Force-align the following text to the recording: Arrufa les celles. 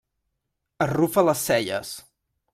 Arrufa 0.85 1.25
les 1.29 1.37
celles. 1.51 1.95